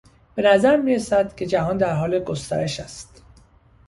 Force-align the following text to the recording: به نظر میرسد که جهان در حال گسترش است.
به 0.35 0.41
نظر 0.41 0.77
میرسد 0.77 1.35
که 1.35 1.45
جهان 1.45 1.77
در 1.77 1.95
حال 1.95 2.19
گسترش 2.19 2.79
است. 2.79 3.23